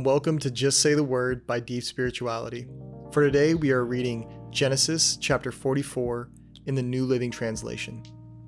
and 0.00 0.06
welcome 0.06 0.38
to 0.38 0.50
Just 0.50 0.80
Say 0.80 0.94
the 0.94 1.04
Word 1.04 1.46
by 1.46 1.60
Deep 1.60 1.82
Spirituality. 1.82 2.66
For 3.12 3.22
today, 3.22 3.52
we 3.52 3.70
are 3.70 3.84
reading 3.84 4.32
Genesis 4.50 5.18
chapter 5.18 5.52
44 5.52 6.30
in 6.64 6.74
the 6.74 6.82
New 6.82 7.04
Living 7.04 7.30
Translation. 7.30 8.02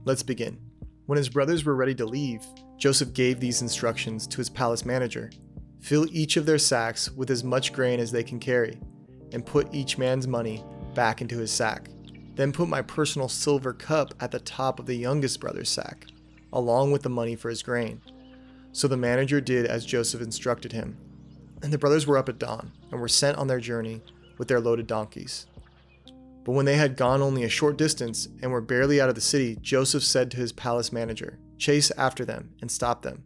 Let's 0.06 0.22
begin. 0.22 0.58
When 1.04 1.18
his 1.18 1.28
brothers 1.28 1.66
were 1.66 1.74
ready 1.74 1.94
to 1.96 2.06
leave, 2.06 2.42
Joseph 2.78 3.12
gave 3.12 3.38
these 3.38 3.60
instructions 3.60 4.26
to 4.28 4.38
his 4.38 4.48
palace 4.48 4.86
manager 4.86 5.30
Fill 5.82 6.06
each 6.10 6.38
of 6.38 6.46
their 6.46 6.56
sacks 6.56 7.10
with 7.10 7.30
as 7.30 7.44
much 7.44 7.74
grain 7.74 8.00
as 8.00 8.10
they 8.10 8.22
can 8.22 8.40
carry, 8.40 8.80
and 9.32 9.44
put 9.44 9.74
each 9.74 9.98
man's 9.98 10.26
money 10.26 10.64
back 10.94 11.20
into 11.20 11.36
his 11.36 11.50
sack. 11.50 11.90
Then 12.34 12.52
put 12.52 12.70
my 12.70 12.80
personal 12.80 13.28
silver 13.28 13.74
cup 13.74 14.14
at 14.20 14.30
the 14.30 14.40
top 14.40 14.78
of 14.78 14.86
the 14.86 14.96
youngest 14.96 15.38
brother's 15.38 15.68
sack, 15.68 16.06
along 16.50 16.92
with 16.92 17.02
the 17.02 17.10
money 17.10 17.36
for 17.36 17.50
his 17.50 17.62
grain. 17.62 18.00
So 18.72 18.88
the 18.88 18.96
manager 18.96 19.42
did 19.42 19.66
as 19.66 19.84
Joseph 19.84 20.22
instructed 20.22 20.72
him. 20.72 20.96
And 21.62 21.72
the 21.72 21.78
brothers 21.78 22.06
were 22.06 22.18
up 22.18 22.28
at 22.28 22.38
dawn 22.38 22.72
and 22.90 23.00
were 23.00 23.08
sent 23.08 23.38
on 23.38 23.46
their 23.46 23.60
journey 23.60 24.02
with 24.38 24.48
their 24.48 24.60
loaded 24.60 24.86
donkeys. 24.86 25.46
But 26.44 26.52
when 26.52 26.66
they 26.66 26.76
had 26.76 26.96
gone 26.96 27.22
only 27.22 27.44
a 27.44 27.48
short 27.48 27.76
distance 27.76 28.28
and 28.42 28.50
were 28.50 28.60
barely 28.60 29.00
out 29.00 29.08
of 29.08 29.14
the 29.14 29.20
city, 29.20 29.56
Joseph 29.62 30.02
said 30.02 30.30
to 30.30 30.36
his 30.36 30.52
palace 30.52 30.92
manager, 30.92 31.38
Chase 31.58 31.92
after 31.96 32.24
them 32.24 32.50
and 32.60 32.70
stop 32.70 33.02
them. 33.02 33.22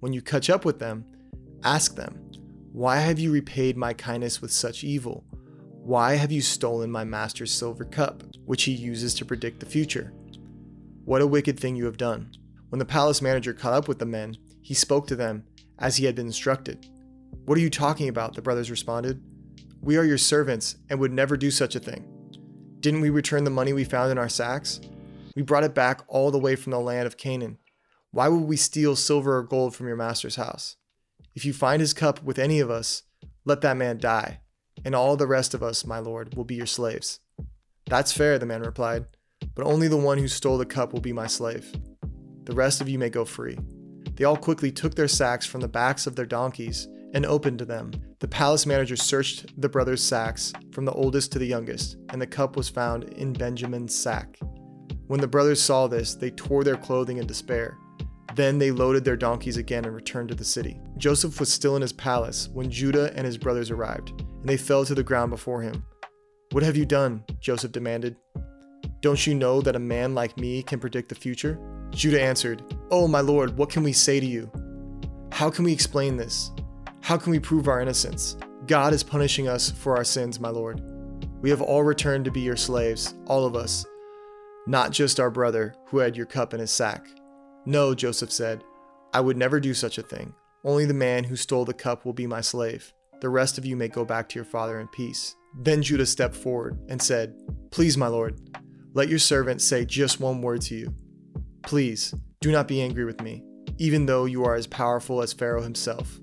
When 0.00 0.12
you 0.12 0.20
catch 0.20 0.50
up 0.50 0.64
with 0.64 0.78
them, 0.78 1.06
ask 1.64 1.96
them, 1.96 2.30
Why 2.72 2.96
have 2.96 3.18
you 3.18 3.32
repaid 3.32 3.76
my 3.76 3.94
kindness 3.94 4.42
with 4.42 4.52
such 4.52 4.84
evil? 4.84 5.24
Why 5.82 6.16
have 6.16 6.30
you 6.30 6.42
stolen 6.42 6.90
my 6.90 7.04
master's 7.04 7.50
silver 7.50 7.86
cup, 7.86 8.22
which 8.44 8.64
he 8.64 8.72
uses 8.72 9.14
to 9.14 9.24
predict 9.24 9.60
the 9.60 9.66
future? 9.66 10.12
What 11.06 11.22
a 11.22 11.26
wicked 11.26 11.58
thing 11.58 11.76
you 11.76 11.86
have 11.86 11.96
done. 11.96 12.30
When 12.68 12.78
the 12.78 12.84
palace 12.84 13.22
manager 13.22 13.54
caught 13.54 13.72
up 13.72 13.88
with 13.88 13.98
the 13.98 14.04
men, 14.04 14.36
he 14.60 14.74
spoke 14.74 15.06
to 15.06 15.16
them 15.16 15.44
as 15.78 15.96
he 15.96 16.04
had 16.04 16.14
been 16.14 16.26
instructed. 16.26 16.86
What 17.48 17.56
are 17.56 17.62
you 17.62 17.70
talking 17.70 18.10
about? 18.10 18.34
The 18.34 18.42
brothers 18.42 18.70
responded. 18.70 19.22
We 19.80 19.96
are 19.96 20.04
your 20.04 20.18
servants 20.18 20.76
and 20.90 21.00
would 21.00 21.14
never 21.14 21.34
do 21.34 21.50
such 21.50 21.74
a 21.74 21.80
thing. 21.80 22.06
Didn't 22.80 23.00
we 23.00 23.08
return 23.08 23.44
the 23.44 23.48
money 23.48 23.72
we 23.72 23.84
found 23.84 24.12
in 24.12 24.18
our 24.18 24.28
sacks? 24.28 24.82
We 25.34 25.40
brought 25.40 25.64
it 25.64 25.74
back 25.74 26.02
all 26.08 26.30
the 26.30 26.38
way 26.38 26.56
from 26.56 26.72
the 26.72 26.78
land 26.78 27.06
of 27.06 27.16
Canaan. 27.16 27.56
Why 28.10 28.28
would 28.28 28.42
we 28.42 28.58
steal 28.58 28.96
silver 28.96 29.38
or 29.38 29.42
gold 29.42 29.74
from 29.74 29.86
your 29.86 29.96
master's 29.96 30.36
house? 30.36 30.76
If 31.34 31.46
you 31.46 31.54
find 31.54 31.80
his 31.80 31.94
cup 31.94 32.22
with 32.22 32.38
any 32.38 32.60
of 32.60 32.70
us, 32.70 33.04
let 33.46 33.62
that 33.62 33.78
man 33.78 33.96
die, 33.96 34.40
and 34.84 34.94
all 34.94 35.16
the 35.16 35.26
rest 35.26 35.54
of 35.54 35.62
us, 35.62 35.86
my 35.86 36.00
lord, 36.00 36.34
will 36.34 36.44
be 36.44 36.56
your 36.56 36.66
slaves. 36.66 37.20
That's 37.86 38.12
fair, 38.12 38.38
the 38.38 38.44
man 38.44 38.60
replied, 38.60 39.06
but 39.54 39.64
only 39.64 39.88
the 39.88 39.96
one 39.96 40.18
who 40.18 40.28
stole 40.28 40.58
the 40.58 40.66
cup 40.66 40.92
will 40.92 41.00
be 41.00 41.14
my 41.14 41.26
slave. 41.26 41.72
The 42.44 42.54
rest 42.54 42.82
of 42.82 42.90
you 42.90 42.98
may 42.98 43.08
go 43.08 43.24
free. 43.24 43.58
They 44.16 44.24
all 44.24 44.36
quickly 44.36 44.70
took 44.70 44.96
their 44.96 45.08
sacks 45.08 45.46
from 45.46 45.62
the 45.62 45.66
backs 45.66 46.06
of 46.06 46.14
their 46.14 46.26
donkeys 46.26 46.88
and 47.14 47.24
opened 47.26 47.60
them. 47.60 47.92
The 48.20 48.28
palace 48.28 48.66
manager 48.66 48.96
searched 48.96 49.60
the 49.60 49.68
brothers' 49.68 50.02
sacks 50.02 50.52
from 50.72 50.84
the 50.84 50.92
oldest 50.92 51.32
to 51.32 51.38
the 51.38 51.46
youngest, 51.46 51.96
and 52.10 52.20
the 52.20 52.26
cup 52.26 52.56
was 52.56 52.68
found 52.68 53.04
in 53.14 53.32
Benjamin's 53.32 53.94
sack. 53.94 54.38
When 55.06 55.20
the 55.20 55.28
brothers 55.28 55.62
saw 55.62 55.86
this, 55.86 56.14
they 56.14 56.30
tore 56.30 56.64
their 56.64 56.76
clothing 56.76 57.16
in 57.16 57.26
despair. 57.26 57.78
Then 58.34 58.58
they 58.58 58.70
loaded 58.70 59.04
their 59.04 59.16
donkeys 59.16 59.56
again 59.56 59.84
and 59.84 59.94
returned 59.94 60.28
to 60.28 60.34
the 60.34 60.44
city. 60.44 60.78
Joseph 60.98 61.40
was 61.40 61.52
still 61.52 61.76
in 61.76 61.82
his 61.82 61.92
palace 61.92 62.48
when 62.52 62.70
Judah 62.70 63.12
and 63.16 63.26
his 63.26 63.38
brothers 63.38 63.70
arrived, 63.70 64.10
and 64.20 64.48
they 64.48 64.56
fell 64.56 64.84
to 64.84 64.94
the 64.94 65.02
ground 65.02 65.30
before 65.30 65.62
him. 65.62 65.82
What 66.52 66.62
have 66.62 66.76
you 66.76 66.86
done? 66.86 67.24
Joseph 67.40 67.72
demanded. 67.72 68.16
Don't 69.00 69.26
you 69.26 69.34
know 69.34 69.60
that 69.60 69.76
a 69.76 69.80
man 69.80 70.14
like 70.14 70.36
me 70.36 70.62
can 70.62 70.80
predict 70.80 71.08
the 71.08 71.14
future? 71.14 71.58
Judah 71.90 72.20
answered, 72.20 72.62
Oh, 72.90 73.08
my 73.08 73.20
lord, 73.20 73.56
what 73.56 73.70
can 73.70 73.82
we 73.82 73.92
say 73.92 74.20
to 74.20 74.26
you? 74.26 74.50
How 75.32 75.50
can 75.50 75.64
we 75.64 75.72
explain 75.72 76.16
this? 76.16 76.50
How 77.08 77.16
can 77.16 77.30
we 77.30 77.40
prove 77.40 77.68
our 77.68 77.80
innocence? 77.80 78.36
God 78.66 78.92
is 78.92 79.02
punishing 79.02 79.48
us 79.48 79.70
for 79.70 79.96
our 79.96 80.04
sins, 80.04 80.38
my 80.38 80.50
lord. 80.50 80.82
We 81.40 81.48
have 81.48 81.62
all 81.62 81.82
returned 81.82 82.26
to 82.26 82.30
be 82.30 82.42
your 82.42 82.54
slaves, 82.54 83.14
all 83.24 83.46
of 83.46 83.56
us, 83.56 83.86
not 84.66 84.90
just 84.90 85.18
our 85.18 85.30
brother 85.30 85.74
who 85.86 86.00
had 86.00 86.18
your 86.18 86.26
cup 86.26 86.52
in 86.52 86.60
his 86.60 86.70
sack. 86.70 87.06
No, 87.64 87.94
Joseph 87.94 88.30
said, 88.30 88.62
I 89.14 89.22
would 89.22 89.38
never 89.38 89.58
do 89.58 89.72
such 89.72 89.96
a 89.96 90.02
thing. 90.02 90.34
Only 90.66 90.84
the 90.84 90.92
man 90.92 91.24
who 91.24 91.34
stole 91.34 91.64
the 91.64 91.72
cup 91.72 92.04
will 92.04 92.12
be 92.12 92.26
my 92.26 92.42
slave. 92.42 92.92
The 93.22 93.30
rest 93.30 93.56
of 93.56 93.64
you 93.64 93.74
may 93.74 93.88
go 93.88 94.04
back 94.04 94.28
to 94.28 94.34
your 94.34 94.44
father 94.44 94.78
in 94.78 94.88
peace. 94.88 95.34
Then 95.58 95.80
Judah 95.80 96.04
stepped 96.04 96.36
forward 96.36 96.78
and 96.90 97.00
said, 97.00 97.34
Please, 97.70 97.96
my 97.96 98.08
lord, 98.08 98.38
let 98.92 99.08
your 99.08 99.18
servant 99.18 99.62
say 99.62 99.86
just 99.86 100.20
one 100.20 100.42
word 100.42 100.60
to 100.60 100.74
you. 100.74 100.94
Please, 101.62 102.14
do 102.42 102.52
not 102.52 102.68
be 102.68 102.82
angry 102.82 103.06
with 103.06 103.22
me, 103.22 103.42
even 103.78 104.04
though 104.04 104.26
you 104.26 104.44
are 104.44 104.56
as 104.56 104.66
powerful 104.66 105.22
as 105.22 105.32
Pharaoh 105.32 105.62
himself. 105.62 106.20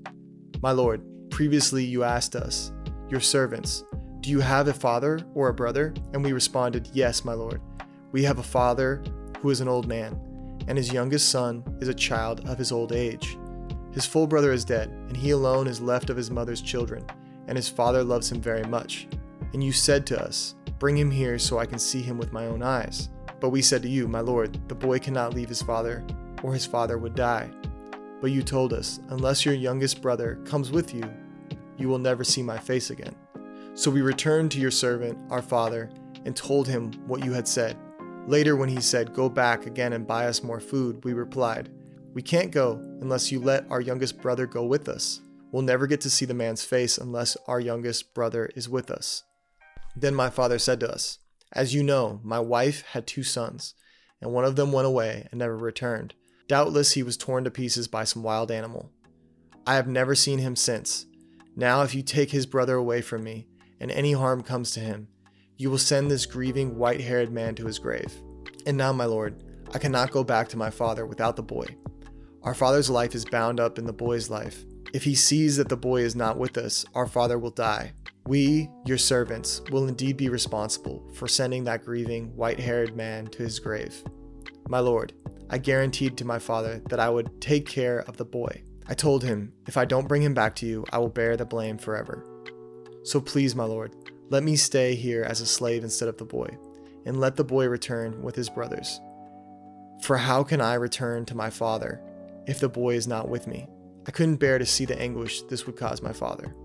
My 0.66 0.72
lord, 0.72 1.03
previously 1.30 1.86
you 1.86 2.03
asked 2.03 2.36
us, 2.36 2.72
your 3.08 3.22
servants, 3.22 3.84
Do 4.22 4.31
you 4.31 4.40
have 4.40 4.68
a 4.68 4.74
father 4.74 5.20
or 5.36 5.50
a 5.50 5.53
brother? 5.53 5.94
And 6.12 6.24
we 6.24 6.34
responded, 6.34 6.90
Yes, 6.92 7.24
my 7.24 7.34
lord. 7.34 7.62
We 8.12 8.24
have 8.24 8.40
a 8.40 8.44
father 8.44 9.03
who 9.42 9.52
is 9.52 9.62
an 9.62 9.68
old 9.68 9.88
man, 9.88 10.20
and 10.68 10.76
his 10.76 10.92
youngest 10.92 11.30
son 11.30 11.64
is 11.81 11.88
a 11.88 11.94
child 11.94 12.50
of 12.50 12.58
his 12.58 12.72
old 12.72 12.94
age. 12.94 13.38
His 13.94 14.08
full 14.08 14.26
brother 14.26 14.52
is 14.52 14.66
dead, 14.66 14.90
and 14.90 15.16
he 15.16 15.30
alone 15.30 15.68
is 15.68 15.81
left 15.81 16.09
of 16.09 16.18
his 16.18 16.31
mother's 16.31 16.64
children, 16.64 17.06
and 17.47 17.56
his 17.56 17.70
father 17.70 18.03
loves 18.03 18.32
him 18.32 18.42
very 18.42 18.64
much. 18.64 19.08
And 19.53 19.64
you 19.64 19.72
said 19.72 20.08
to 20.08 20.20
us, 20.20 20.56
Bring 20.80 20.97
him 20.97 21.12
here 21.12 21.38
so 21.38 21.59
I 21.59 21.68
can 21.68 21.78
see 21.78 22.02
him 22.02 22.18
with 22.18 22.34
my 22.34 22.47
own 22.47 22.64
eyes. 22.64 23.09
But 23.40 23.52
we 23.52 23.62
said 23.62 23.84
to 23.84 23.88
you, 23.88 24.08
My 24.08 24.22
lord, 24.22 24.68
the 24.68 24.74
boy 24.74 24.97
cannot 24.97 25.36
leave 25.36 25.50
his 25.50 25.62
father, 25.62 26.03
or 26.42 26.56
his 26.56 26.66
father 26.66 26.97
would 26.97 27.14
die. 27.14 27.52
But 28.22 28.31
you 28.31 28.42
told 28.42 28.74
us, 28.74 29.00
Unless 29.09 29.46
your 29.46 29.53
youngest 29.53 30.02
brother 30.02 30.40
comes 30.46 30.72
with 30.72 30.94
you, 30.94 31.03
you 31.78 31.90
will 31.90 32.00
never 32.00 32.24
see 32.24 32.42
my 32.42 32.58
face 32.58 32.90
again. 32.90 33.16
So 33.74 33.92
we 33.92 34.02
returned 34.02 34.52
to 34.52 34.59
your 34.59 34.72
servant, 34.72 35.18
our 35.30 35.42
father, 35.42 35.90
and 36.26 36.36
told 36.36 36.68
him 36.68 36.92
what 37.08 37.24
you 37.24 37.34
had 37.34 37.48
said. 37.48 37.78
Later, 38.28 38.56
when 38.56 38.70
he 38.70 38.81
said, 38.81 39.14
Go 39.14 39.30
back 39.30 39.66
again 39.66 39.94
and 39.94 40.08
buy 40.08 40.26
us 40.26 40.44
more 40.44 40.59
food, 40.59 41.03
we 41.03 41.14
replied, 41.14 41.70
We 42.14 42.22
can't 42.22 42.52
go 42.52 42.80
unless 43.02 43.31
you 43.31 43.40
let 43.40 43.70
our 43.70 43.81
youngest 43.81 44.22
brother 44.22 44.47
go 44.47 44.66
with 44.66 44.90
us. 44.90 45.22
We'll 45.52 45.62
never 45.62 45.88
get 45.88 46.02
to 46.02 46.09
see 46.09 46.26
the 46.26 46.34
man's 46.34 46.64
face 46.64 46.97
unless 46.97 47.38
our 47.47 47.59
youngest 47.59 48.14
brother 48.14 48.50
is 48.56 48.68
with 48.68 48.90
us. 48.90 49.24
Then 49.96 50.16
my 50.16 50.30
father 50.30 50.59
said 50.59 50.80
to 50.82 50.92
us, 50.92 51.20
As 51.53 51.74
you 51.74 51.84
know, 51.84 52.20
my 52.24 52.40
wife 52.40 52.84
had 52.92 53.06
two 53.06 53.24
sons, 53.24 53.76
and 54.20 54.32
one 54.32 54.46
of 54.46 54.56
them 54.56 54.72
went 54.72 54.88
away 54.88 55.28
and 55.32 55.40
never 55.40 55.56
returned. 55.56 56.14
Doubtless 56.47 56.94
he 56.94 57.01
was 57.01 57.17
torn 57.17 57.44
to 57.44 57.51
pieces 57.51 57.88
by 57.88 58.03
some 58.03 58.22
wild 58.22 58.51
animal. 58.51 58.91
I 59.66 59.75
have 59.75 59.88
never 59.88 60.13
seen 60.13 60.39
him 60.39 60.56
since. 60.56 61.07
Now, 61.56 61.81
if 61.81 61.95
you 61.95 62.03
take 62.03 62.29
his 62.29 62.45
brother 62.45 62.75
away 62.75 63.01
from 63.01 63.23
me, 63.23 63.47
and 63.79 63.89
any 63.91 64.11
harm 64.11 64.44
comes 64.44 64.72
to 64.72 64.79
him, 64.79 65.07
you 65.57 65.72
will 65.72 65.78
send 65.78 66.11
this 66.11 66.25
grieving, 66.25 66.78
white 66.78 67.01
haired 67.01 67.31
man 67.31 67.55
to 67.55 67.66
his 67.66 67.79
grave. 67.79 68.13
And 68.66 68.78
now, 68.78 68.94
my 68.94 69.05
lord, 69.05 69.44
I 69.73 69.79
cannot 69.79 70.11
go 70.11 70.23
back 70.23 70.47
to 70.50 70.57
my 70.57 70.69
father 70.69 71.05
without 71.05 71.35
the 71.35 71.44
boy. 71.44 71.66
Our 72.44 72.53
father's 72.53 72.89
life 72.89 73.16
is 73.16 73.25
bound 73.25 73.59
up 73.59 73.79
in 73.79 73.85
the 73.85 73.94
boy's 73.94 74.29
life. 74.29 74.66
If 74.94 75.03
he 75.03 75.16
sees 75.16 75.57
that 75.57 75.67
the 75.67 75.75
boy 75.75 76.01
is 76.01 76.16
not 76.16 76.38
with 76.38 76.57
us, 76.57 76.85
our 76.94 77.07
father 77.07 77.39
will 77.39 77.50
die. 77.50 77.94
We, 78.28 78.69
your 78.85 78.97
servants, 78.97 79.61
will 79.72 79.88
indeed 79.88 80.17
be 80.17 80.29
responsible 80.29 81.09
for 81.16 81.28
sending 81.28 81.63
that 81.63 81.84
grieving, 81.84 82.35
white 82.35 82.59
haired 82.59 82.95
man 82.95 83.28
to 83.28 83.44
his 83.44 83.59
grave. 83.59 84.03
My 84.67 84.79
lord, 84.79 85.13
I 85.50 85.57
guaranteed 85.57 86.17
to 86.17 86.25
my 86.25 86.39
father 86.39 86.81
that 86.89 87.00
I 87.00 87.09
would 87.09 87.39
take 87.39 87.67
care 87.67 88.00
of 88.00 88.17
the 88.17 88.25
boy. 88.25 88.63
I 88.88 88.94
told 88.94 89.23
him, 89.23 89.53
if 89.67 89.78
I 89.78 89.85
don't 89.85 90.07
bring 90.07 90.22
him 90.22 90.33
back 90.33 90.56
to 90.57 90.66
you, 90.66 90.85
I 90.91 90.97
will 90.97 91.09
bear 91.09 91.38
the 91.38 91.45
blame 91.45 91.78
forever. 91.78 92.25
So 93.03 93.22
please, 93.22 93.55
my 93.55 93.63
lord, 93.63 93.95
let 94.29 94.44
me 94.44 94.55
stay 94.55 94.95
here 94.95 95.23
as 95.23 95.41
a 95.41 95.45
slave 95.45 95.84
instead 95.84 96.09
of 96.09 96.17
the 96.17 96.25
boy, 96.25 96.50
and 97.05 97.19
let 97.19 97.35
the 97.35 97.44
boy 97.44 97.67
return 97.67 98.22
with 98.23 98.35
his 98.35 98.50
brothers. 98.50 99.00
For 100.01 100.17
how 100.17 100.43
can 100.43 100.61
I 100.61 100.73
return 100.75 101.25
to 101.25 101.35
my 101.35 101.49
father 101.49 102.02
if 102.47 102.59
the 102.59 102.70
boy 102.70 102.96
is 102.96 103.08
not 103.08 103.29
with 103.29 103.47
me? 103.47 103.67
I 104.08 104.11
couldn't 104.11 104.37
bear 104.37 104.58
to 104.58 104.66
see 104.66 104.85
the 104.85 104.99
anguish 104.99 105.41
this 105.43 105.66
would 105.66 105.78
cause 105.78 106.02
my 106.02 106.14
father. 106.14 106.55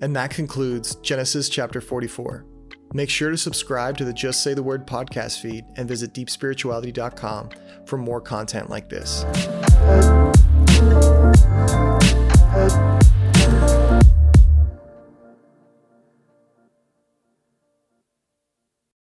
And 0.00 0.16
that 0.16 0.30
concludes 0.30 0.96
Genesis 0.96 1.48
chapter 1.48 1.80
44. 1.80 2.44
Make 2.92 3.10
sure 3.10 3.30
to 3.30 3.36
subscribe 3.36 3.96
to 3.98 4.04
the 4.04 4.12
Just 4.12 4.42
Say 4.42 4.54
the 4.54 4.62
Word 4.62 4.86
podcast 4.86 5.40
feed 5.40 5.64
and 5.76 5.88
visit 5.88 6.12
deepspirituality.com 6.12 7.50
for 7.86 7.96
more 7.96 8.20
content 8.20 8.68
like 8.68 8.88
this. 8.88 9.24